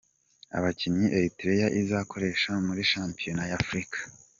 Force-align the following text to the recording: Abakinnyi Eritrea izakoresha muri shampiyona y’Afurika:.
Abakinnyi 0.57 1.07
Eritrea 1.17 1.67
izakoresha 1.81 2.51
muri 2.65 2.81
shampiyona 2.91 3.43
y’Afurika:. 3.51 3.97